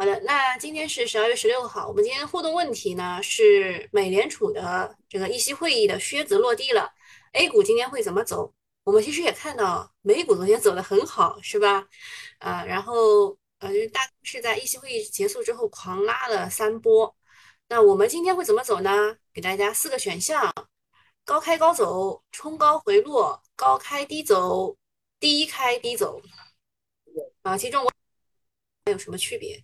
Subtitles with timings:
[0.00, 6.88] 好的，那今天是十二月十六号，我们今天互动问题呢是美联储的这个议息会议的靴子落地了
[7.32, 8.54] ，A 股今天会怎么走？
[8.84, 11.84] 我们其实也看到美股昨天走得很好，是吧？
[12.38, 17.12] 呃，然后呃，大是在议息会议结束之后狂拉了三波。
[17.66, 19.16] 那我们今天会怎么走呢？
[19.34, 20.54] 给大家四个选项：
[21.24, 24.76] 高开高走，冲高回落，高开低走，
[25.18, 26.22] 低开低走。
[27.42, 27.92] 啊，其中我
[28.92, 29.60] 有什么区别？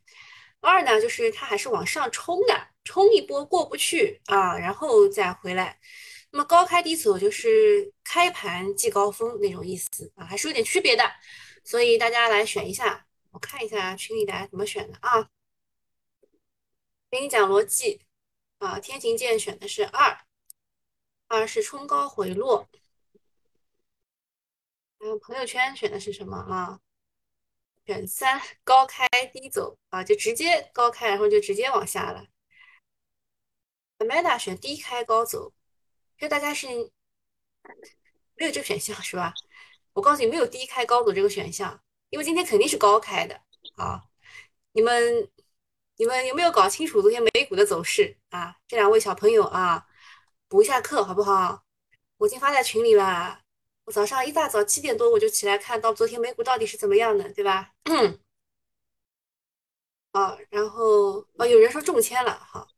[0.65, 5.79] 二呢，就是它还是往上冲的，冲一波过不去啊，然后再回来。
[6.31, 11.05] 那么高开低走就是开盘即高峰那种意思啊，还是有点区别的。
[11.63, 15.29] 所以大家来选一下，我看一下群里大家怎么选的啊。
[17.11, 18.01] 给你讲逻辑
[18.59, 20.19] 啊，天行健选的是二，
[21.29, 22.69] 二是冲高回落。
[24.99, 26.81] 嗯，朋友圈选的是什么啊？
[27.87, 32.27] 选三，高开低走啊，就直接高开，然后就直接往下了。
[33.99, 35.53] Amanda 选低开高走，
[36.19, 36.67] 就大家是
[38.37, 39.35] 没有这个选项是吧？
[39.93, 43.41] 我告诉你，没有低开高走这个选项，因为今天肯定是高开的
[43.77, 44.03] 啊。
[44.73, 45.31] 你们
[45.97, 48.57] 你们有没有搞清楚昨天美股的走势啊？
[48.67, 49.87] 这两位小朋友啊，
[50.49, 51.65] 补一下课好不好？
[52.17, 53.44] 我已经发在群里了。
[53.85, 57.75] 我早上一大早七点多我就起来看到昨天美股到底是怎么样的，对吧？
[60.13, 62.69] 啊，然后啊，有人说中签了，好，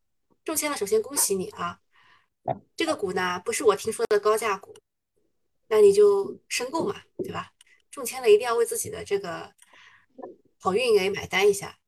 [0.44, 1.80] 中签了，首先恭喜你啊！
[2.76, 4.74] 这个股呢不是我听说的高价股，
[5.68, 7.52] 那你就申购嘛，对吧？
[7.90, 9.52] 中签了一定要为自己的这个
[10.60, 11.78] 好运给买单一下。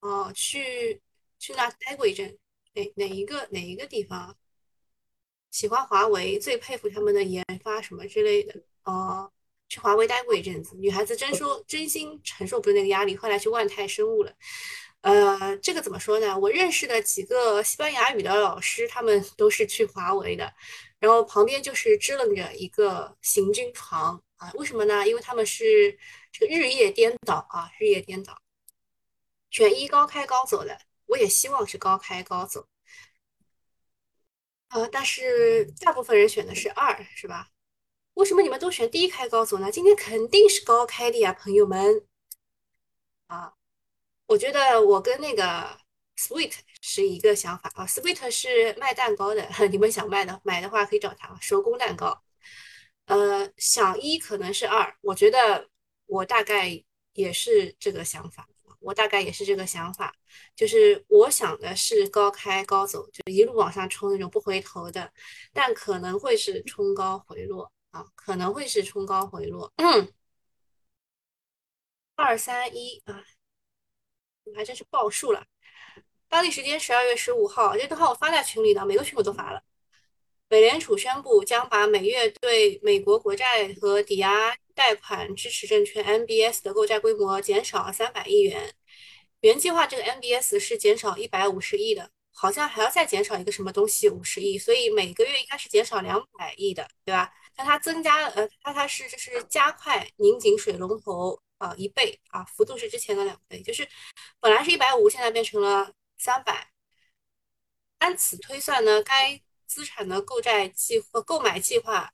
[0.00, 1.02] 哦，去
[1.38, 2.38] 去那待过一阵，
[2.72, 4.36] 哪哪一个哪一个地方？
[5.50, 8.54] 喜欢华为，最佩服他们的研发什么之类的。
[8.84, 9.30] 哦，
[9.68, 14.32] 去华为待过一阵子，女孩子真说真心承受不住那个压力，后来去万泰生物了。
[15.02, 16.38] 呃，这个怎么说呢？
[16.38, 20.52] 我认识的几个西班牙语的老师，他们都是去华为的，
[20.98, 24.52] 然后旁边就是支棱着一个行军床啊。
[24.54, 25.08] 为什么呢？
[25.08, 25.98] 因为他们是
[26.30, 28.36] 这个日夜颠倒啊，日夜颠倒。
[29.50, 32.66] 选一高开高走的，我也希望是高开高走。
[34.70, 37.48] 呃，但是大部分人选的是二，是吧？
[38.14, 39.70] 为什么你们都选低开高走呢？
[39.70, 42.04] 今天肯定是高开的呀，朋友们。
[43.26, 43.54] 啊，
[44.26, 45.78] 我觉得我跟那个
[46.16, 47.86] Sweet 是一个想法啊。
[47.86, 52.22] Sweet 是卖蛋糕的， 你们想卖的买的话可以找他，手工蛋糕。
[53.06, 55.68] 呃，想一可能是二，我觉得
[56.06, 56.82] 我大概
[57.14, 58.48] 也是这个想法。
[58.80, 60.14] 我大概也是这个想法，
[60.56, 65.12] 就是我想的是高开高走，就一路往上冲那种不回头的，
[65.52, 69.72] 但可能会是冲高回落啊，可能会是冲高回落。
[72.16, 73.24] 二三一啊，
[74.44, 75.46] 你还真是报数了。
[76.28, 79.62] 当地时间十二月十五号，这段话我发在群里的，每个群我都发了。
[80.48, 88.74] 美联储宣布将把每月对美国国债和抵押贷款支持证券 （MBS） 的购债规模减少了三百亿元。
[89.42, 97.30] 原计划这个 MBS 是减少一百五十亿的，好像还要再减少一个什么东西五十亿，所以每个月应该是减少两百亿的，对吧？
[97.54, 103.86] 但它增加呃，它它是就是加快拧紧水龙头啊一倍啊，幅度是之前的两倍，就是
[104.40, 106.70] 本来是一百五，现在变成了三百。
[107.98, 112.10] 按此推算呢，该资产的购债计呃购买计划，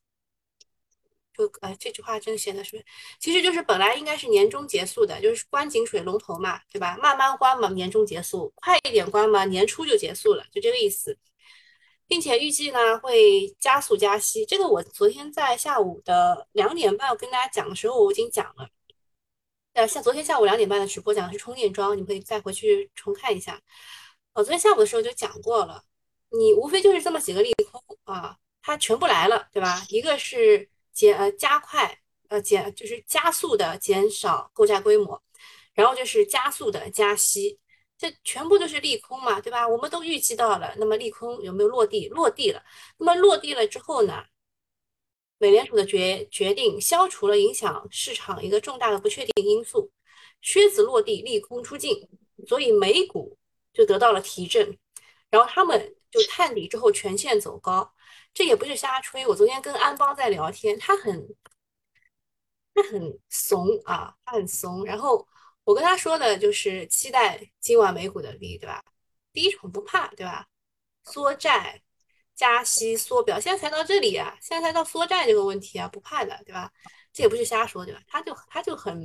[1.36, 2.84] 就呃这句话真的写的是，
[3.20, 6.96] 其实就是本来应该是年终结束的，就是关紧水龙头嘛，对吧？
[7.02, 11.18] 慢慢关嘛，年终结束；快一点关嘛，年初就结束了，就这个意思。
[12.08, 18.68] 并且预计呢会加速加息，这个我昨天在下午的两点半我跟大家讲的时候我已经讲了。
[19.72, 23.60] 呃，像昨天下午两点半的直播讲的是充电桩，你可以再回去重看一下。
[24.34, 25.82] 我昨天下午的时候就讲过了。
[26.30, 29.84] 你无非就是这么几个利空啊，它全部来了，对吧？
[29.88, 35.22] 一个是减呃加快呃减就是加速的减少购债规模，
[35.74, 37.60] 然后就是加速的加息，
[37.98, 39.68] 这全部都是利空嘛，对吧？
[39.68, 42.08] 我们都预计到了，那么利空有没有落地？
[42.08, 42.62] 落地了。
[42.98, 44.24] 那么落地了之后呢？
[45.38, 49.92] 美联储的决决定消除了影响市场一个重大的不确定因素，
[50.40, 52.08] 靴子落地，利空出尽，
[52.48, 53.36] 所以美股
[53.74, 54.78] 就得到了提振，
[55.30, 55.92] 然后他们。
[56.08, 57.92] 就探底之后全线走高，
[58.36, 59.26] 这也不是瞎吹。
[59.26, 61.26] 我昨天跟安邦在聊天，他很
[62.74, 64.84] 他很怂啊，他很怂。
[64.84, 65.26] 然后
[65.64, 68.84] 我跟他说的就是期待今晚美股的利，对吧？
[69.32, 70.46] 第一场不怕，对吧？
[71.04, 71.80] 缩债、
[72.34, 76.70] 加息、缩表，现在才到这里啊，现在才到缩债这个问题啊，不怕的，对吧？
[77.14, 78.02] 这也不是瞎说，对吧？
[78.06, 79.02] 他就他就很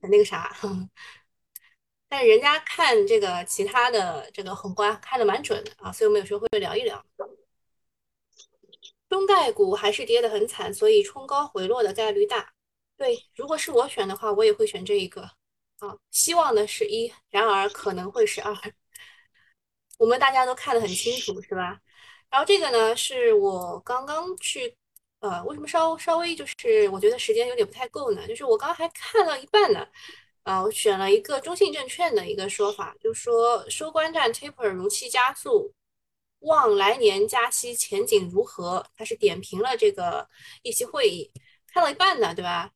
[0.00, 0.56] 很那个啥，
[2.08, 7.04] 但是人家看这个其他的这个宏观看的蛮准的啊，所以我们有时候会聊一聊。
[9.08, 12.52] 中概股还是跌得很惨，所以冲高回落的概率大。
[12.96, 15.22] 对，如果是我选的话，我也会选这一个
[15.78, 15.96] 啊。
[16.10, 18.54] 希望的是一，然而可能会是二。
[19.98, 21.80] 我们大家都看得很清楚，是吧？
[22.30, 24.76] 然后这个呢，是我刚刚去，
[25.20, 28.26] 呃，为什么稍稍微就是我觉得时间有点不太够呢？
[28.28, 29.88] 就是我刚还看了一半呢，
[30.42, 35.72] 啊，我选了一个中信证券的一个说法，就是说收官战 taper 如期加速。
[36.40, 38.84] 望来年加息前景如何？
[38.96, 40.28] 他是点评了这个
[40.62, 41.30] 议息会议，
[41.66, 42.70] 看了一半呢，对吧？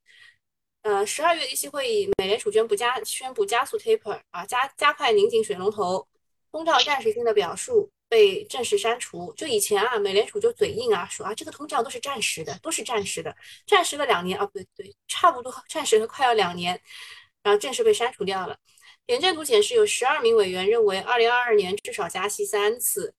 [0.82, 6.08] 呃，十二月议息会议，美联储宣布加宣布加速 taper 啊，加加快拧紧水龙头，
[6.50, 9.32] 通胀暂时性的表述被正式删除。
[9.34, 16.80] 就以前啊，美联储就嘴硬啊，说啊这个通胀都是暂时的，都是暂时的，暂时了两年啊，不对对，差不多暂时了快要两年，
[17.44, 18.58] 然后正式被删除掉了。
[19.06, 23.14] 点阵图显示，有十二名委员认为，二零二二年至少加息三次。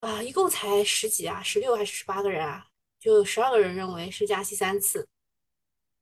[0.00, 2.66] 啊，一共才十几啊，十六还是十八个人啊？
[3.00, 5.08] 就十二个人认为是加息三次。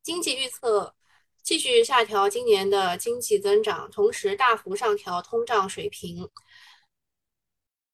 [0.02, 0.94] 经济预测
[1.42, 6.28] 继续下调今年的经济增长，同时大幅上调通胀水平。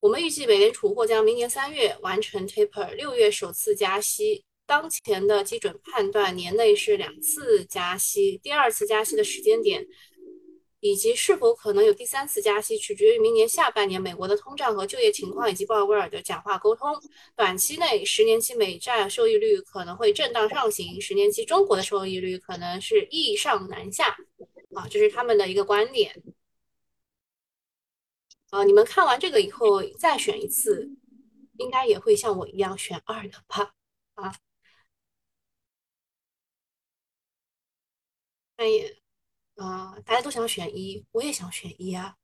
[0.01, 4.45] 我们预计美联储或将明年三月完成 taper，六月首次加息。
[4.67, 9.87] 当前的基准判断年内是两次加息，第二次加息的时间点。
[10.81, 16.89] 以及是否可能有第三次加息，取决于明年下半年美国的通胀和就业情况，以及鲍威尔的讲话沟通。
[17.37, 24.17] 短期内，十年期美债收益率可能会震荡上行，十年期中国的收益率可能是易上难下。
[24.75, 26.23] 啊，这是他们的一个观点。
[28.51, 30.89] 啊，你们看完这个以后再选一次，
[31.59, 33.75] 应该也会像我一样选二的吧？
[34.15, 34.35] 啊，
[38.57, 39.00] 看一
[39.61, 42.17] 啊，大家都想选一，我也想选一啊。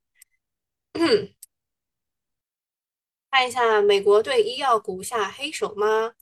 [3.31, 6.15] 看一下美国对医药股下黑手吗？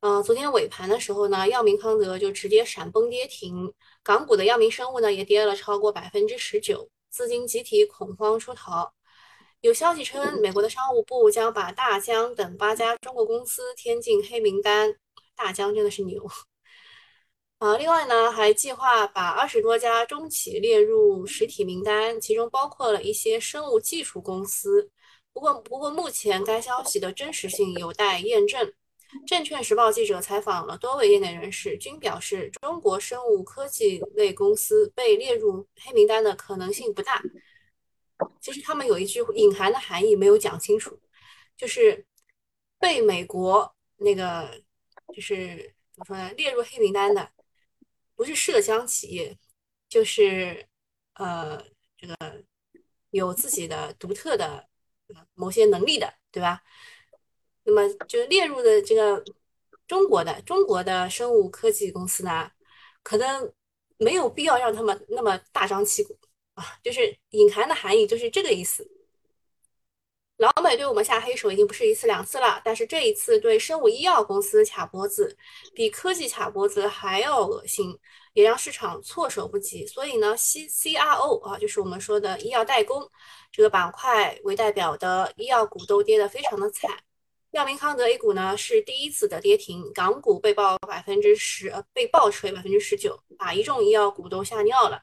[0.00, 3.72] 嗯，昨天尾盘的时候呢，药明康德就直接闪崩跌停，
[4.02, 8.92] 港股的药明生物呢也跌了超过百分之十九，资金集体恐慌出逃。
[9.60, 14.96] 有消息称，美国的商务部将把大疆等八家中国公司添进黑名单，
[15.36, 16.28] 大疆真的是牛。
[17.62, 24.90] 啊，另外呢，还计划把二十多家中企列入实体名单，其中包括了一些生物技术公司。
[25.32, 28.72] 不过，不过目前该消息的真实性有待验证。
[29.28, 37.22] 证券时报记者采访了多位业内人士，均表示中国生物科技类公司被列入黑名单的可能性不大。
[38.40, 40.98] 其实他们有一句隐含的含义没有讲清楚，
[41.56, 42.04] 就是
[42.80, 44.50] 被美国那个
[45.14, 47.30] 就是怎么说呢，列入黑名单的。
[48.14, 49.38] 不是涉疆企业，
[49.88, 50.66] 就是
[51.14, 51.64] 呃，
[51.96, 52.44] 这个
[53.10, 54.68] 有自己的独特的
[55.34, 56.62] 某些能力的，对吧？
[57.64, 59.24] 那么就列入的这个
[59.86, 62.50] 中国的中国的生物科技公司呢，
[63.02, 63.52] 可能
[63.98, 66.18] 没有必要让他们那么大张旗鼓
[66.54, 68.86] 啊，就是隐含的含义就是这个意思。
[70.42, 75.36] 老美对我们下黑手已经不是一次两次了，但是这一次对生物医药公司卡脖子，
[75.72, 77.96] 比科技卡脖子还要恶心，
[78.32, 79.86] 也让市场措手不及。
[79.86, 83.08] 所以呢，C C R O 啊，就是我们说的医药代工
[83.52, 86.90] 这个板块为代表的医药股都跌得非常的惨。
[87.52, 95.00] 药明康德 A 股呢是第一次的跌停，港股被爆百分之十，呃，被爆锤百分之十九，把一众医药股都吓尿了。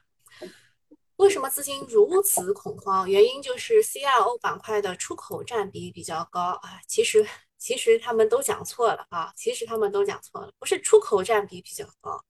[1.20, 3.08] 为什么资金如此恐慌？
[3.08, 6.80] 原因就是 CRO 板块的出口占比比较高啊。
[6.88, 7.26] 其实，
[7.58, 9.30] 其实他们都讲错了啊。
[9.36, 12.24] 其实他们都讲错了，不是出口占比比较高，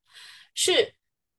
[0.55, 0.93] 是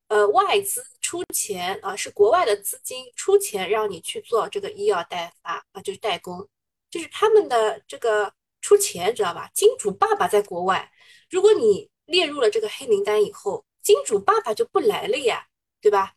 [0.07, 6.47] 呃外资出钱啊，是国外的资金出钱让你去做这个医药代发啊，就是代工，
[6.89, 9.51] 就是他们的这个出钱，知道吧？
[9.53, 10.89] 金主爸爸在国外，
[11.29, 15.47] 如果你列入了这个黑名单以后，金主爸爸就不来了呀，
[15.81, 16.13] 对吧？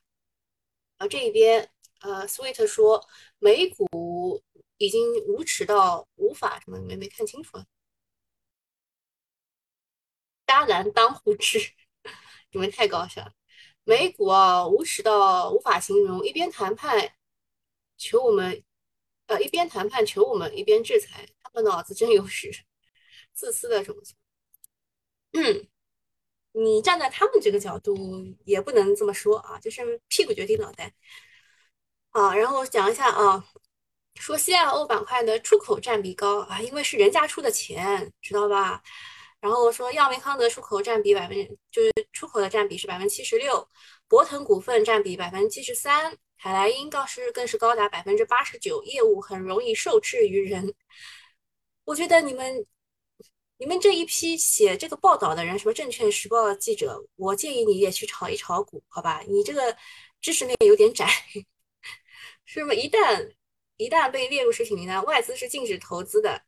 [0.98, 1.70] 啊，这一边
[2.00, 3.06] 呃，Sweet 说
[3.38, 4.42] 美股
[4.78, 7.66] 已经无耻到无法什么没没看清楚啊，
[10.46, 11.58] 渣男当户知，
[12.50, 13.32] 你 们太搞笑了。
[13.84, 17.14] 美股啊，无耻到无法形容，一边谈判
[17.96, 18.64] 求我们，
[19.26, 22.64] 呃，一边谈判求我们，一边制裁，他们脑子真有屎，
[23.32, 24.14] 自私的种族。
[25.32, 25.68] 嗯。
[26.56, 27.96] 你站在他们这个角度
[28.44, 30.92] 也不能这么说啊，就是屁股决定脑袋
[32.11, 32.34] 啊。
[32.34, 33.44] 然后讲一下啊，
[34.14, 38.82] 说 CIO 板块的出口占比高啊，因为是人家出的钱，知道吧？
[39.40, 41.37] 然后说药明康德出口占比百分
[41.70, 43.68] 就是出口的占比是百分之七十六，
[44.08, 50.75] 博腾股份占比百分之七十三，海莱因倒是更是高达百分之八十九，业务很容易受制于人。
[51.84, 52.64] 我觉得你们
[53.56, 59.23] 你们这一批写这个报道的人，什么证券时报的记者，我建议你也去炒一炒股，好吧？
[59.28, 59.76] 你这个
[60.20, 61.08] 知识面有点窄，
[62.44, 62.75] 是吗？
[62.75, 63.34] 一旦
[63.76, 66.42] 一旦被列入实体名单，外资是禁止投资的。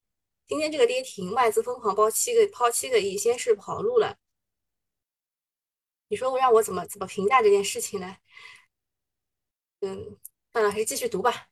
[0.48, 4.16] 今天这个跌停，外资疯狂抛七个抛七个亿，先是跑路了。
[6.08, 8.16] 你说我让我怎么怎么评价这件事情呢？
[9.80, 10.18] 嗯，
[10.52, 11.48] 算了，还是继续读吧。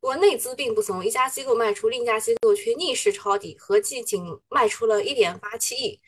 [0.00, 6.00] 不过内资并不怂，一家机构卖出，另一家机构却逆势抄底，合计仅卖出了一点八七亿。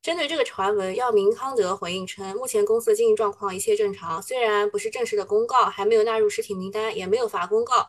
[0.00, 7.88] 针对这个传闻，药明康德回应称，目前公司的经营状况一切正常，虽然不是正式的公告，还没有纳入实体名单，也没有发公告，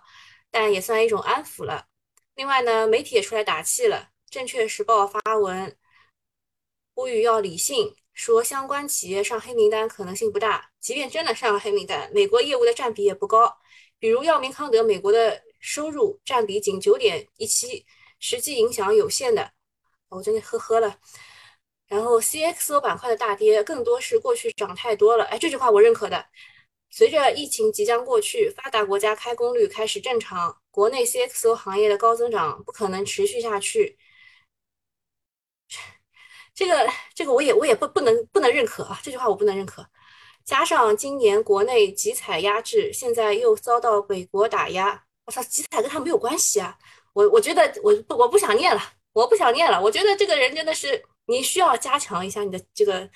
[0.52, 1.88] 但也算一种安抚了。
[2.36, 5.76] 另外呢，媒体也出来打气了，《证券时报》发文
[6.96, 13.58] 呼吁要理性，说相关企业上黑名单可能性不大，即便真的上了黑名单，美国业务的占比也不高。
[14.04, 17.86] 比如药明康德，美国的收入占比仅九点一七，
[18.20, 19.54] 实际影响有限的。
[20.10, 21.00] 我真的呵呵了。
[21.88, 25.24] 然后 CXO 板块的大跌，更多是过去涨太多了。
[25.24, 26.26] 哎，这句话我认可的。
[26.90, 33.98] 随着疫情即将过去，发达国家开工率开始正常，国内 CXO 行业的高增长不可能持续下去。
[36.54, 39.88] 这个这个我也我也不不能不能认可啊，这句话我不能认可。
[40.46, 46.78] 加上今年国内集采压制，现在又遭到美国打压，我操，集采跟他没有关系啊！
[47.14, 48.82] 我我觉得我我不想念了，
[49.14, 49.82] 我不想念了。
[49.82, 53.10] 我觉得这个人真的是你需要加强一下你的这个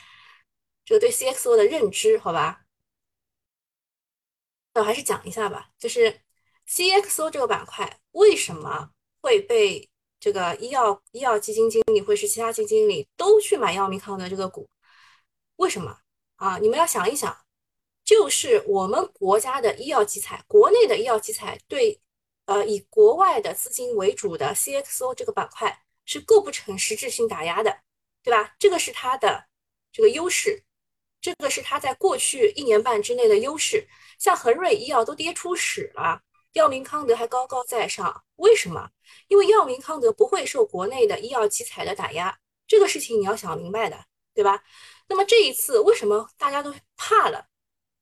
[0.85, 2.61] 这个对 CXO 的认知，好吧？
[4.73, 6.21] 那我还是讲一下吧，就是
[6.69, 8.91] CXO 这个板块为什么
[9.21, 14.69] 会被这个医药医药基金经理或者是其他基金经理都去买药明康德这个股？
[15.57, 15.99] 为什么？
[16.37, 17.37] 啊，你们要想一想，
[18.03, 21.99] 就是我们国家的医药集采，国内的医药集采对，
[22.45, 27.79] 呃，以国外的资金为主的 CXO 这个板块是构不成实质性打压的，
[28.23, 28.55] 对吧？
[28.57, 29.47] 这个是它的
[29.91, 30.63] 这个优势，
[31.19, 33.87] 这个是它在过去一年半之内的优势。
[34.19, 36.21] 像恒瑞医药都跌出屎了，
[36.53, 38.91] 药明康德还高高在上，为什么？
[39.27, 44.63] 因为药明康德不会受国内的医药集采的打压，这个事情你要想明白的，对吧？
[45.07, 47.45] 那么这一次为什么大家都怕了？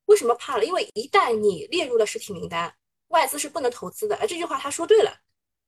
[0.05, 0.65] 为什么怕了？
[0.65, 2.75] 因为一旦你列入了实体名单，
[3.09, 4.15] 外资是不能投资的。
[4.17, 5.15] 而这句话他说对了，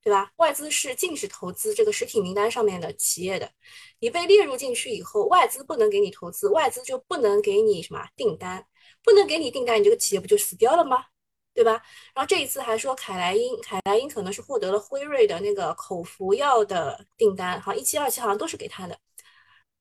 [0.04, 0.32] 对吧？
[0.38, 3.52] 外资是禁止投资这个实体名单上面的企业的。
[4.00, 8.66] 你被列入进去以后，外资不能给你投资，外资就不能给你什么订单，
[9.04, 11.06] 不能给你订单，你这个企业不就死掉了吗？
[11.54, 11.72] 对吧？
[12.14, 18.98] 然后这一次还说凯莱因，凯莱因可能是获得了辉瑞的那个口服药的订单，好像一期二期好像都是给他的。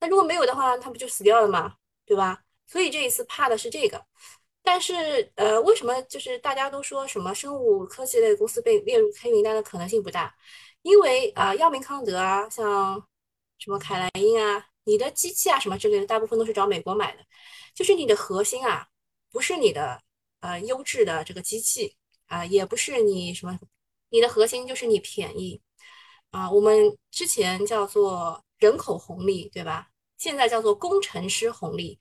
[0.08, 1.76] 如果没有的话，他不就死掉了吗？
[2.04, 2.42] 对吧？
[2.66, 4.04] 所以这一次怕的是这个。
[4.62, 10.34] 但是，呃，为什么就是大家都说什么生物科技类公司被列入黑名单的可能性不大？
[10.82, 13.02] 因为啊，药明康德啊，像
[13.58, 17.22] 什么凯莱因啊，你的机器啊什么之类的，大部分都是找美国买的。
[17.74, 18.88] 就是你的核心啊，
[19.30, 20.00] 不是你的
[20.40, 21.96] 呃优质的这个机器
[22.26, 23.58] 啊，也不是你什么，
[24.10, 25.60] 你的核心就是你便宜
[26.30, 26.50] 啊。
[26.50, 28.42] 我们之前叫做。
[28.58, 29.90] 人口红利，对吧？
[30.18, 31.98] 现在叫做工程师红利，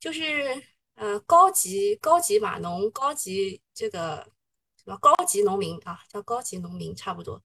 [0.00, 0.62] 就是
[0.94, 4.26] 呃高级高级码农、高级这个
[4.76, 7.42] 什么高级农民啊，叫高级农民，差不多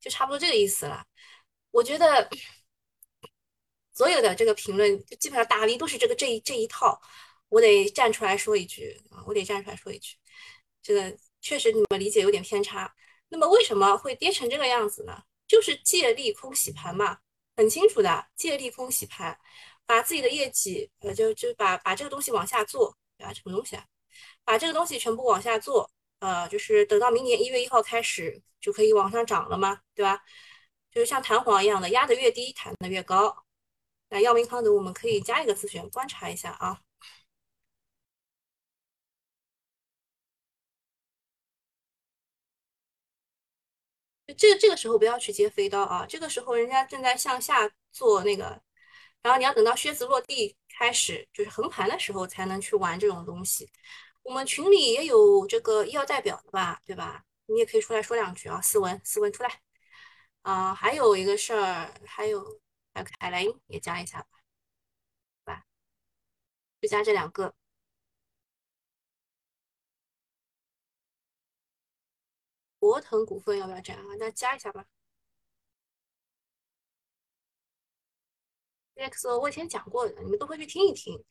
[0.00, 1.04] 就差不多这个意思了。
[1.70, 2.28] 我觉得
[3.92, 7.00] 所有的这个评论，就基本上大 V 都是这个这一这一套。
[7.48, 10.16] 我得站出来说一句啊，我得站出来说一句，
[10.82, 12.92] 这个确实你们理解有点偏差。
[13.28, 15.22] 那么为什么会跌成这个样子呢？
[15.46, 17.18] 就是借利空洗盘嘛。
[17.56, 19.38] 很清楚的，借利空洗盘，
[19.86, 23.32] 把自己的业绩，呃，就就把把这个东西往下做，对吧？
[23.32, 23.84] 什么东西啊？
[24.44, 30.22] 把这个东西全部往下做，呃，就是等到明年一月一号开始就可以往上涨了嘛，对吧？
[30.90, 33.44] 就是像弹簧一样的，压得越低，弹得越高。
[34.08, 36.80] 那药明康德我们可以加一个自选，观察一下啊。
[44.36, 46.06] 这个这个时候不要去接飞刀啊！
[46.08, 48.60] 这个时候人家正在向下做那个，
[49.22, 53.70] 然后你要等到靴子落地开始，就是横盘的时候才能去玩这种东西。
[54.22, 57.24] 我们群里也有这个医药代表的吧，对吧？
[57.46, 59.60] 你也可以出来说两句啊，思文思文出来
[60.42, 60.74] 啊！
[60.74, 62.60] 还有一个事儿，还有
[62.94, 64.28] 还有凯莱因也加一下吧，
[65.44, 65.64] 吧，
[66.80, 67.54] 就加这两个。
[72.86, 74.04] 博腾股份要不要加啊？
[74.16, 74.84] 那加一下吧。
[78.94, 81.22] exo 我以前讲过的，你们都会去听一听，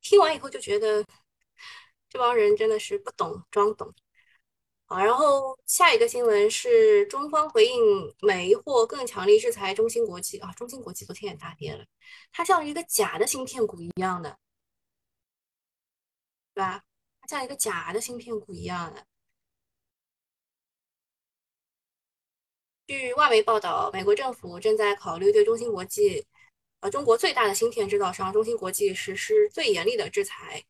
[0.00, 1.04] 听完以后就觉得
[2.08, 3.92] 这帮人真的是不懂装懂。
[4.86, 11.84] 好，然后下一个新闻是中方回应美或更强力制裁中芯国际啊，中芯国际昨天也大跌了，
[12.32, 14.38] 它像一个假的芯片股一样的，
[16.54, 16.84] 对吧？
[17.20, 19.04] 它像一个假的芯片股一样的。
[22.90, 26.26] 据外媒报道，美国政府正在考虑对中芯国际，
[26.80, 30.64] 呃，中国最大的芯片制造商中芯国际实施最严厉的制裁。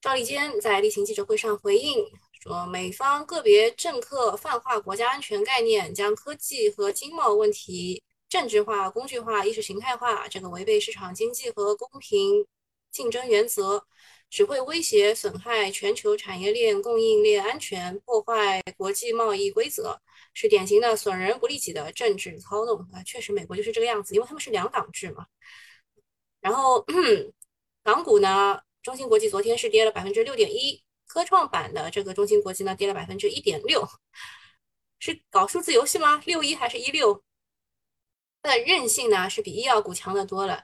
[0.00, 2.06] 赵立坚在例行记者会上回应
[2.40, 12.46] 说，美方个别政客泛化国家安全概念，将科技和经贸问题政治化、工具化、意识形态化，这个违背市场经济和公平
[12.92, 13.84] 竞争原则，
[14.30, 20.00] 只会威胁、损害全球产业链、供应链安全，破坏国际贸易规则，
[20.36, 23.02] 是典型的损人不利己的政治操弄啊！
[23.06, 25.26] 确实，美国就是这个样子，因为他们是两党制嘛。
[26.40, 26.84] 然后
[27.82, 28.60] 港股呢？
[28.82, 33.84] 中芯国际昨天是跌了百分之六点一，科创板的这个中芯国际呢跌了百分之一点六，
[35.00, 36.22] 是搞数字游戏吗？
[36.26, 37.20] 六一还是一六？
[38.42, 40.62] 它的韧性呢是比医药股强的多了。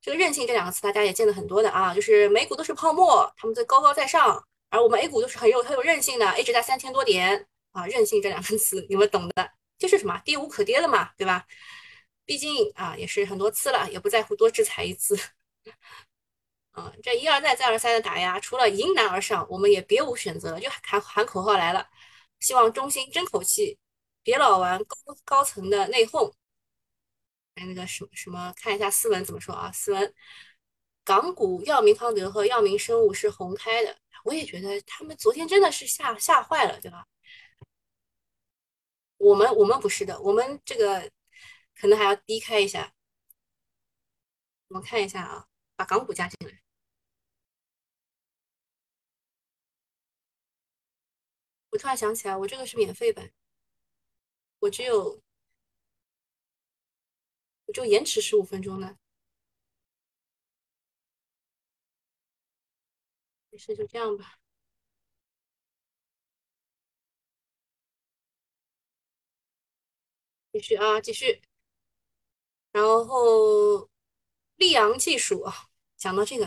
[0.00, 7.86] 这个韧性这两个词大家也见得很多的啊，就是美股都是泡沫，他们在高高在上，而我们 A 股都是很有很有韧性的，一直在三千多点啊。
[7.86, 11.46] 韧性这两个词你们懂的，就是什么跌无可跌了嘛，对吧？
[12.24, 15.14] 毕竟啊也是很多次了，也不在乎多制裁一次。
[16.72, 21.86] 啊， 这一而再再而三的打压，除了迎难而上，我们也别无选择了，就喊喊口号来了。
[22.40, 23.78] 希望中心争口气，
[24.22, 26.32] 别老玩高高层的内讧。
[27.56, 29.70] 哎，那个什么什么，看一下斯文怎么说啊？
[29.72, 30.14] 斯文，
[31.04, 37.06] 港股药明康德和药明生物是红开的，我也觉得他们昨天真的是吓吓坏了，对吧？
[39.24, 41.10] 我们我们不是的，我们这个
[41.74, 42.92] 可能还要低开一下。
[44.68, 46.62] 我们看一下啊，把港股加进来。
[51.70, 53.32] 我突然想起来，我这个是免费版，
[54.60, 55.22] 我只有
[57.66, 58.98] 我就延迟十五分钟呢。
[63.50, 64.43] 没事，就这样吧。
[70.54, 71.42] 继续啊，继续。
[72.70, 73.88] 然后
[74.56, 75.52] 溧阳技术啊，
[75.96, 76.46] 讲到这个，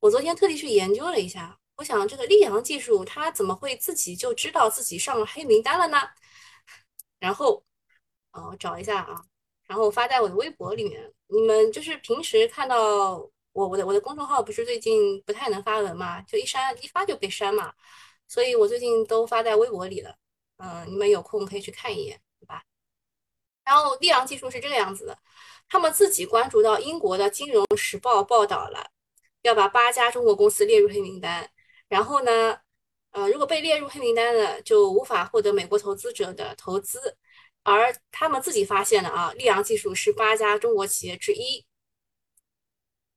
[0.00, 1.56] 我昨天特地去研究了一下。
[1.76, 5.98] 我想，这个溧阳技术，它怎么会自己就知道自己上了黑名单了呢？
[7.20, 7.64] 然后，
[8.32, 9.24] 呃，找一下啊，
[9.68, 11.14] 然后发在我的微博里面。
[11.28, 13.18] 你们就是平时看到
[13.52, 17.72] 我我的我的公众号不是最近不太能发文嘛，就一删一发就被删嘛，
[18.26, 20.16] 所以我最近都发在微博里了。
[20.56, 22.20] 嗯，你们有空可以去看一眼，
[23.64, 25.18] 然后利昂技术是这个样子的，
[25.68, 28.90] 他们自己关注到英国的《金融时报》报道了，
[29.42, 31.50] 要把八家中国公司列入黑名单。
[31.88, 32.58] 然后呢，
[33.10, 37.16] 呃，如果被列入黑名单的，就无法获得美国投资者的投资。
[37.62, 41.64] 而他们自己发现的啊，利昂技术是八家中国企业之一。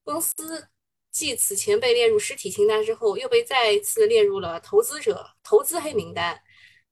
[0.03, 0.67] 公司
[1.11, 6.41] 继此前被列入实体清单之后，又被再一次列入了投资者投资黑名单。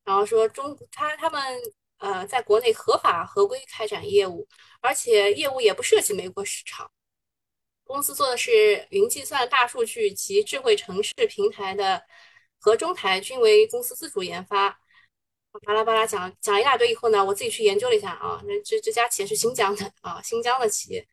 [0.03, 1.41] 然后说中他他们
[2.01, 4.47] 呃，在国内合法合规开展业务，
[4.81, 6.91] 而且业务也不涉及美国市场。
[7.83, 12.03] 公司做的是云计算、大数据及智慧城市平台的，
[12.59, 14.79] 和中台均为公司自主研发。
[15.65, 21.07] 巴拉巴拉讲讲一大堆以后呢，我自己去研究了一下啊，那这这家企业是新疆的啊，新疆的企业。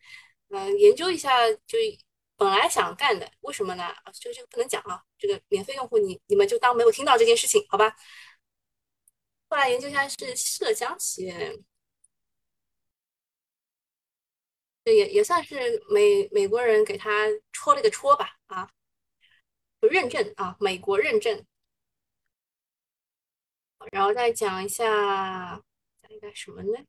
[0.51, 1.77] 嗯，研究一下就
[2.37, 3.83] 本来想干的，为什么呢？
[3.85, 7.95] 啊，这个这个不能讲啊，这个免费用户你你们就当没有听到这件事情，好吧？
[9.49, 10.17] 后来研究一下是
[10.59, 11.59] 浙江企业。
[14.85, 15.55] 这也也算是
[15.91, 18.71] 美美国人给他戳了个戳吧，啊，
[19.81, 21.45] 就认证啊，美国认证。
[23.93, 24.85] 然后再讲一下，
[26.03, 26.85] 讲一个什么呢？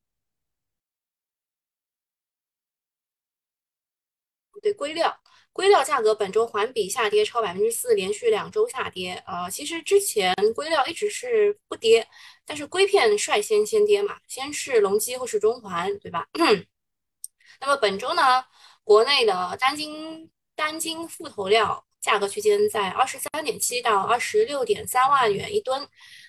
[4.61, 9.21] 对，硅料，硅料价格本周环比下跌超百分之四，连续两周下跌。
[9.27, 12.07] 呃，其实之前硅料一直是不跌，
[12.45, 16.25] 但是硅片率先先跌嘛，先是隆基，后是中环，对吧？
[17.59, 18.43] 那么本周呢，
[18.83, 25.85] 国内的单晶单晶覆投料价格区间在二十三点七到二十六点三万元一吨，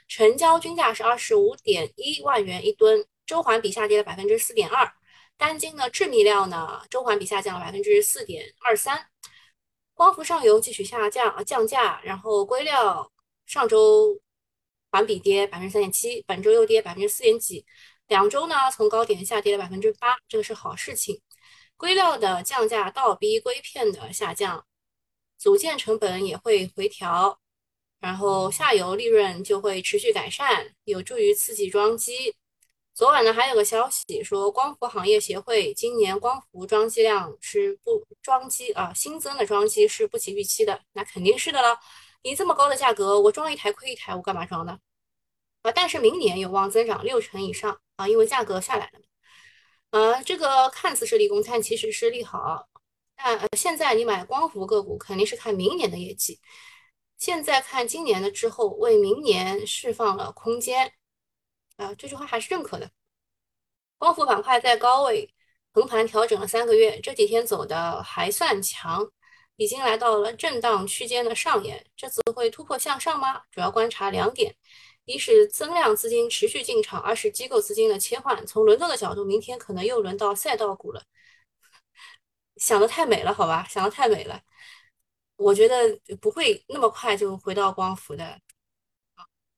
[0.09, 4.92] 成交均价是二十五点一万元一吨，周环比下跌了百分之四点二。
[5.40, 9.09] 单晶的致密料呢，周环比下降了百分之四点二三。
[9.94, 13.11] 光伏上游继续下降啊降价，然后硅料
[13.46, 14.20] 上周
[14.90, 17.64] 环比跌百分之三点七，本周又跌百分之四点几。
[18.09, 21.22] 两周呢，从高点下跌了百分之八，这个是好事情。
[21.79, 24.66] 硅料的降价倒逼硅片的下降，
[25.38, 27.40] 组件成本也会回调，
[27.98, 32.37] 然后下游利润就会持续改善，有助于刺激装机。
[32.92, 41.79] 昨晚呢，还有个消息说，光伏行业协会今年光伏装机量是不装机啊，新增的装机是不及预期的，那肯定是的了。
[42.22, 44.79] 你这么高的价格，我装一台亏一台，我干嘛装呢？
[45.62, 49.00] 啊，但是明年有望增长六成以上啊，因为价格下来了。
[49.92, 52.68] 呃，这个看似是利空，但其实是利好。
[53.16, 56.38] 但呃，现在你买光伏个股肯定是看明年的业绩，
[57.18, 60.92] 现在看今年的之后，为明年释放了空间。
[61.81, 62.90] 啊，这句话还是认可的。
[63.99, 65.33] 光伏板块在高位
[65.73, 69.11] 横盘调整了三个月，这几天走的还算强，
[69.57, 71.85] 已经来到了震荡区间的上沿。
[71.97, 73.43] 这次会突破向上吗？
[73.51, 74.55] 主要观察两点：
[75.07, 78.47] 一是增量资金持续进场，二是机构资金的切换。
[78.47, 81.03] 从轮动的角度，明天可能又轮到赛道股了。
[82.57, 84.40] 想的太美了，好吧，想的太美了。
[85.37, 88.38] 我觉得不会那么快就回到光伏的。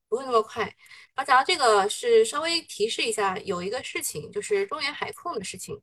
[0.08, 0.72] 不会那么快。
[1.16, 5.80] 我讲到这个，是稍微提示一下，有一个事情就是中原海控的事情。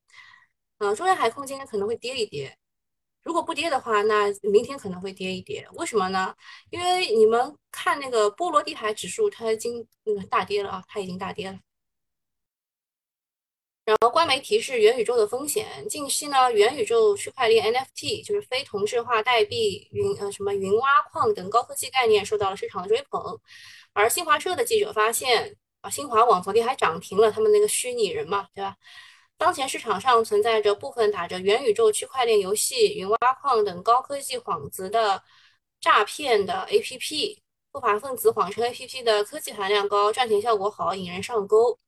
[0.79, 2.57] 呃，中原海控今天可能会跌一跌，
[3.23, 5.67] 如果不跌的话，那明天可能会跌一跌。
[5.73, 6.33] 为什么呢？
[6.71, 11.59] 因为你们看那个波罗的海指数，它已经那个大跌了啊，它已经大跌了。
[13.89, 23.39] 然后官媒提示元宇宙的风险，近期呢，元宇宙、区块链、NFT 就是非同质化代币、云呃什么云挖矿等高科技概念受到了市场的追捧。
[23.93, 28.75] 而新华社的记者发现，啊，新华网昨天还涨停了，他们那个虚拟人嘛，对吧？
[29.39, 35.19] 当前市场上存在着部分打着元宇宙、区块链游戏、云挖矿等高科技幌子的
[35.81, 37.39] 诈骗的 APP，
[37.71, 41.79] 不法分子谎称 APP 的科技含量高、赚钱效果好，引人上钩。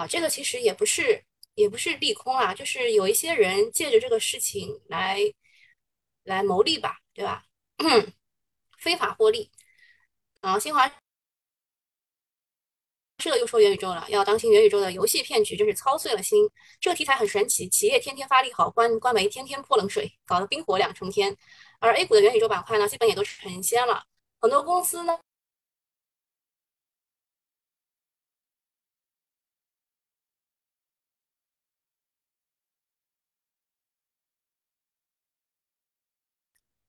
[0.00, 1.22] 啊，这个其实也不是，
[1.54, 5.20] 也不是利空啊，就是有一些人借着这个事情来
[6.24, 7.44] 来牟利吧，对吧？
[8.80, 9.50] 非法获利。
[10.40, 10.88] 啊，新华
[13.18, 16.48] 社又说元宇宙了，要当心元宇宙的游戏骗局，真是操碎了心。
[16.80, 21.36] 这个题材很神奇，企业天天发利好，官官媒天天泼冷水，搞得冰火两重天。
[21.78, 24.02] 而 A 股的元宇宙板块呢，基本也都成仙了，
[24.40, 25.18] 很多公司呢。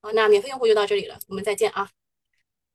[0.02, 1.88] 好，那免费用户就到这里了，我们再见啊，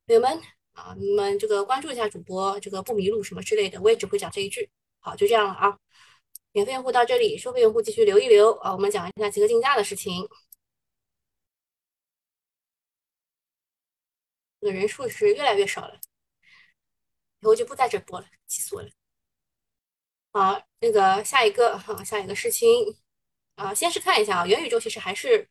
[0.06, 0.40] 朋友们
[0.72, 4.70] 啊，你们这个关注一下主播，这个不迷路什么之类的，我也只会讲这一句。
[5.00, 5.78] 好，就这样了啊，
[6.52, 10.28] 免费用户到这里，收费用户继续留一留啊，我们讲一下集合竞价的事情。
[14.60, 16.00] 这个人数是越来越少了，
[17.40, 18.88] 以后就不在这播了，气死我了。
[20.32, 22.96] 好，那个下一个哈，下一个事情
[23.56, 25.48] 啊，先是看一下啊，元宇宙其实还是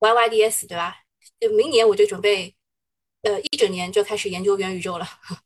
[0.00, 1.01] YYDS 对吧？
[1.40, 2.54] 就明年我就准备，
[3.22, 5.06] 呃，一整年就开始研究元宇宙了。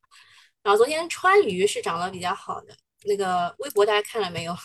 [0.62, 4.56] 然后昨天川渝是涨得比较好的，那个微博大家看了没有？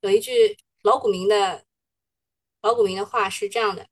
[0.00, 1.64] 有一句老股民的
[2.62, 3.88] 老股民的话是这样的：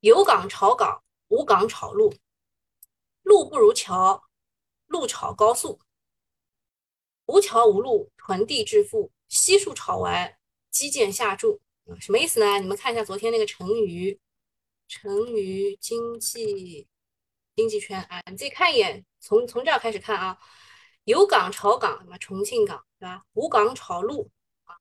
[0.00, 2.12] 有港炒港，无港炒路，
[3.22, 4.24] 路不如桥，
[4.86, 5.78] 路炒高速，
[7.26, 10.36] 无桥无路，囤地致富，悉数炒完，
[10.70, 11.60] 基建下注。
[12.00, 12.58] 什么意思呢？
[12.58, 14.18] 你们看一下昨天那个成语。
[14.92, 16.86] 成渝经济
[17.56, 20.38] 经济圈啊，你自己看一眼，从从这儿开始看啊。
[21.04, 23.24] 有港炒港，什么重庆港，对吧？
[23.32, 24.30] 无港炒陆
[24.64, 24.76] 啊，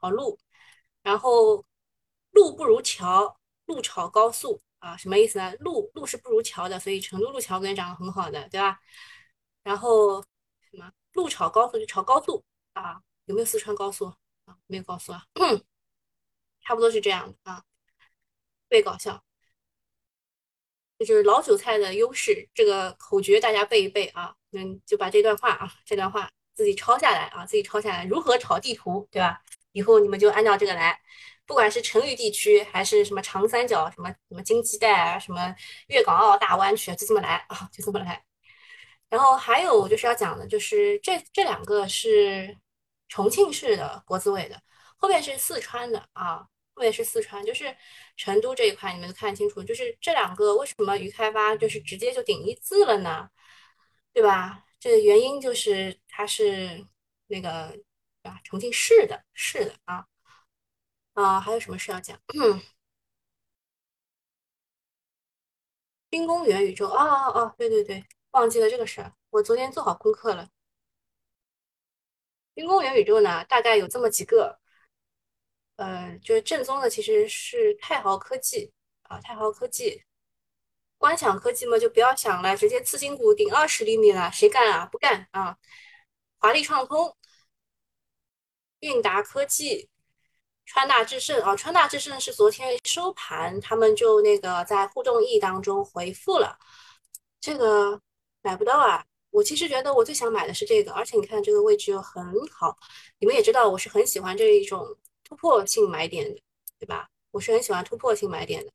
[0.00, 0.38] 炒陆。
[1.02, 1.64] 然后
[2.30, 5.52] 路不如桥，路炒高速啊，什么意思呢？
[5.56, 8.78] 路路是不如桥的，所以成都路桥跟涨得很好的，对吧？
[9.64, 10.22] 然后
[10.70, 13.02] 什么路炒高速就炒高速啊？
[13.26, 14.06] 有没有四川高速
[14.44, 14.56] 啊？
[14.66, 15.26] 没有高速啊？
[15.34, 15.64] 嗯
[16.62, 17.64] 差不多是这样的啊，特
[18.68, 19.25] 别搞笑。
[20.98, 29.42] 这就是老韭菜的优势，这个口诀大家背一背啊，嗯，就把这段话啊，这段话自己抄下来啊，自己抄下来，如何炒地图，对吧？
[29.72, 30.98] 以后你们就按照这个来，
[31.44, 35.54] 不管是成渝地区还是什么长三角，什么什么经济带啊，什么
[35.88, 38.24] 粤港澳大湾区，就这么来啊，就这么来。
[39.10, 42.56] 然后还有就是要讲的，就是这这两个是
[43.08, 44.60] 重庆市的国资委的，
[44.96, 46.46] 后面是四川的啊。
[46.76, 47.74] 特别是四川，就是
[48.18, 53.30] 成都这一块，你们看清楚，就是这两个为什么渝开发就是直接就顶一字了呢？
[54.12, 54.62] 对吧？
[54.78, 56.86] 这个原因就是它是
[57.28, 57.74] 那个
[58.22, 60.06] 啊，重庆市的市的啊
[61.14, 62.20] 啊，还有什么事要讲？
[66.10, 67.54] 军工元宇宙啊啊啊！
[67.56, 70.50] 对对对，忘记了这个事儿，我昨天做好功课了。
[72.54, 74.60] 军工元宇宙呢，大概有这么几个。
[75.76, 80.02] 呃，就是正宗的其实是泰豪科技啊，泰豪科技。
[80.98, 84.86] 观想科技嘛，就不要想了，直接次新股顶二十厘米了，谁干啊？
[84.86, 85.54] 不干啊！
[86.38, 87.14] 华丽创通、
[88.80, 89.90] 韵达科技、
[90.64, 96.58] 川大智胜啊，川大智胜是昨天收盘，他们就那个在互动易当中回复了，
[97.40, 98.00] 这个
[98.40, 99.04] 买不到啊。
[99.30, 102.74] 我其实觉得我最想买的是这个，而且你看这个位置又很好，
[103.18, 104.96] 你们也知道我是很喜欢这一种
[105.28, 106.40] 突破性买点的，
[106.78, 107.08] 对吧？
[107.30, 108.72] 我是很喜欢突破性买点的。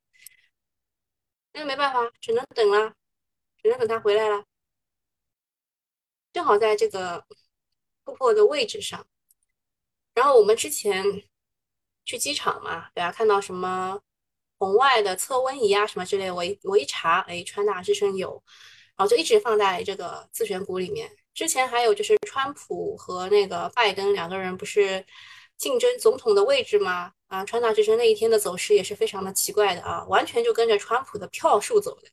[1.52, 2.94] 那没办法，只能等了，
[3.62, 4.44] 只能等他回来了。
[6.32, 7.24] 正好在这个
[8.04, 9.06] 突破的位置上。
[10.14, 11.04] 然后我们之前
[12.04, 13.10] 去机场嘛，对吧？
[13.12, 14.00] 看到什么
[14.58, 18.42] 红外的测温仪啊，什么之类，我一我一查，哎，川大之声有，
[18.96, 21.10] 然后就一直放在这个自选股里面。
[21.34, 25.04] 之前还有就是川普和那个拜登两个人不是
[25.62, 27.12] 竞争总统的位置吗？
[27.28, 32.10] 啊，川大之争那一天的走势也是非常的奇怪的啊，完全就跟着川普的票数走的。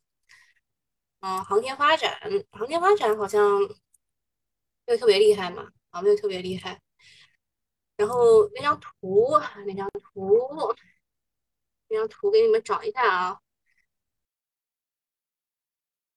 [1.18, 2.16] 嗯，航天发展，
[2.52, 3.60] 航天发展好像
[4.86, 6.80] 没有特别厉害嘛，啊，没有特别厉害。
[7.96, 9.36] 然后那张图，
[9.66, 10.72] 那张图，
[11.88, 13.40] 那张图给你们找一下啊，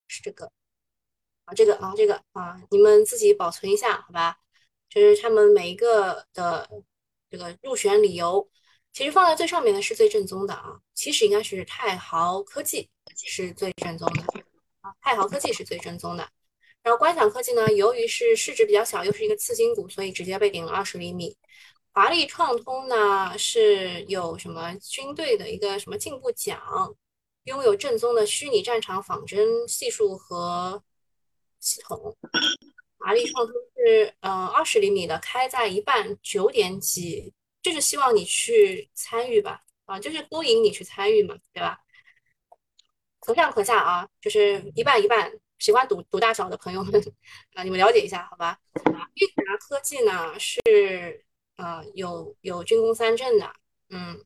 [0.08, 0.52] 是这个
[1.46, 4.38] 啊，这个啊，这个啊，你们自己保存一下，好吧？
[4.88, 6.69] 这是他们每一个的
[7.34, 8.48] 这个入选理由。
[8.91, 12.88] 其实放在最上面的是最正宗的啊，其实应该是泰豪科技
[13.26, 14.22] 是最正宗的
[14.82, 16.30] 啊，泰豪科技是最正宗的。
[16.84, 21.36] 然后观想科技呢，由于是市值比较小，又是一个次新股，所以直接被顶了二十厘米。
[21.91, 26.96] 华丽创通呢是有什么军队的一个什么进步奖，
[27.46, 30.84] 拥有正宗的虚拟战场仿真系数和
[31.60, 32.15] 系统。
[33.04, 37.34] 华丽创通是嗯二十厘米的，开在一半九点几。
[37.62, 41.80] 就是希望你去参与吧，啊，就是勾引你去参与嘛，对吧？
[43.22, 45.32] 可上可下啊，就是一半一半。
[45.60, 47.02] 喜欢赌赌大小的朋友们
[47.54, 48.60] 啊，你们了解一下好吧？
[49.13, 53.54] 韵达科技呢是啊有有军工三证的，
[53.92, 54.26] 嗯，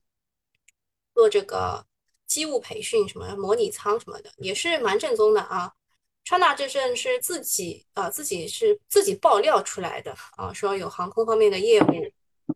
[1.14, 1.86] 做这个
[2.26, 5.72] 机务培训什么模拟舱什么的，也是蛮正宗的啊。
[6.28, 11.88] 川大智胜是自己啊自己是自己爆料出来的啊，说有航空方面的业务。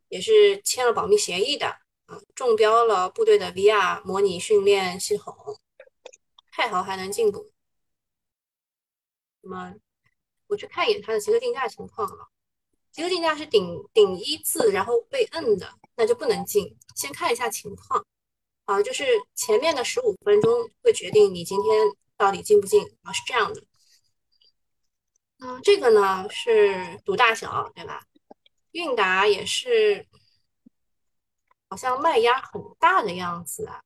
[0.10, 1.68] 也是签了保密协议的
[2.06, 5.34] 啊，中标了部队的 VR 模拟训练系统，
[6.52, 7.50] 太好还能进步。
[9.40, 9.74] 那么
[10.48, 12.28] 我去看一眼它的集合竞价情况啊，
[12.92, 16.78] 集合竞价是顶顶一字，然后被摁的，那就不能进。
[16.98, 18.06] 先看一下情况
[18.66, 21.88] 啊，就是前面的十五分钟会决定你今天
[22.22, 23.64] 到底进不进啊，是这样的。
[25.40, 28.06] 嗯，这个呢是赌大小，对吧？
[28.74, 30.08] 韵达也是，
[31.68, 33.82] 好像卖压很大的样子啊，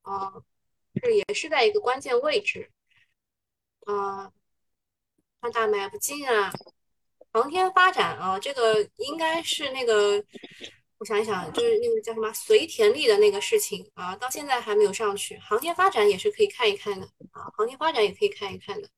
[0.00, 0.32] 啊，
[1.02, 2.72] 是也是在一个关键位置，
[3.84, 4.32] 啊，
[5.42, 6.50] 看大买不进啊，
[7.30, 10.24] 航天发展啊，这个应该是那个，
[10.98, 18.88] 我想一想，就是那个叫什么随田力的那个事情啊，到现在还没有上去，航天发展也是可以看一看的啊，航天发展也可以看一看的。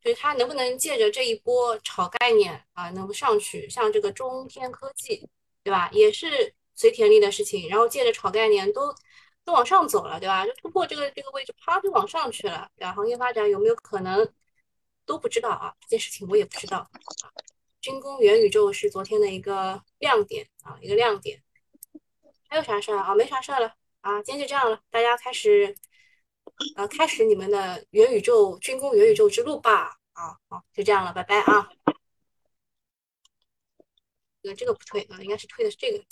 [0.00, 3.68] 就是它能不能借着这一波炒概念啊，能不上去？
[3.68, 5.28] 像这个中天科技，
[5.64, 5.90] 对吧？
[5.92, 8.94] 也是随田力的事情，然后借着炒概念都
[9.44, 10.46] 都往上走了，对吧？
[10.46, 12.92] 就突破这个这个位置，啪就往上去了，对吧？
[12.92, 14.32] 行业发展有没有可能
[15.04, 15.74] 都不知道啊？
[15.80, 16.90] 这件事情我也不知道啊。
[17.88, 21.42] 军工元宇宙是昨天的一个亮点啊，一个亮点。
[22.46, 23.14] 还有啥事儿啊？
[23.14, 25.74] 没啥事儿了啊，今天就这样了，大家开始。
[26.76, 29.98] 呃，开始你们的元宇宙军工元宇宙之路吧！
[30.12, 31.70] 啊，好，就这样了，拜拜啊。
[34.42, 36.04] 呃，这个不退啊，应该是退的是这个。